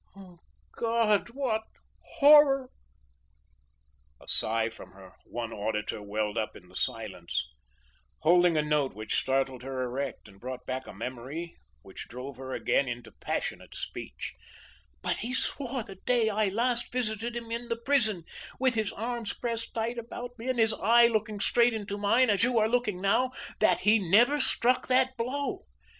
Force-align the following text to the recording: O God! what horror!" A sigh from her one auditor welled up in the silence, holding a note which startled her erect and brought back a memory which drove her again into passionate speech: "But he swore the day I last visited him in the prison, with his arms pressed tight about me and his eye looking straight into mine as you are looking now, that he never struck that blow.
O 0.15 0.39
God! 0.71 1.29
what 1.29 1.61
horror!" 2.15 2.71
A 4.19 4.27
sigh 4.27 4.67
from 4.67 4.93
her 4.93 5.13
one 5.25 5.53
auditor 5.53 6.01
welled 6.01 6.39
up 6.39 6.55
in 6.55 6.69
the 6.69 6.75
silence, 6.75 7.47
holding 8.21 8.57
a 8.57 8.63
note 8.63 8.95
which 8.95 9.19
startled 9.19 9.61
her 9.61 9.83
erect 9.83 10.27
and 10.27 10.39
brought 10.39 10.65
back 10.65 10.87
a 10.87 10.93
memory 10.95 11.55
which 11.83 12.07
drove 12.07 12.37
her 12.37 12.51
again 12.51 12.87
into 12.87 13.11
passionate 13.11 13.75
speech: 13.75 14.33
"But 15.03 15.17
he 15.17 15.35
swore 15.35 15.83
the 15.83 15.97
day 16.03 16.29
I 16.31 16.47
last 16.47 16.91
visited 16.91 17.35
him 17.35 17.51
in 17.51 17.69
the 17.69 17.77
prison, 17.77 18.23
with 18.59 18.73
his 18.73 18.91
arms 18.93 19.33
pressed 19.33 19.71
tight 19.75 19.99
about 19.99 20.31
me 20.39 20.49
and 20.49 20.57
his 20.57 20.73
eye 20.73 21.05
looking 21.05 21.39
straight 21.39 21.75
into 21.75 21.95
mine 21.95 22.31
as 22.31 22.43
you 22.43 22.57
are 22.57 22.67
looking 22.67 23.01
now, 23.01 23.33
that 23.59 23.81
he 23.81 23.99
never 23.99 24.39
struck 24.41 24.87
that 24.87 25.15
blow. 25.15 25.67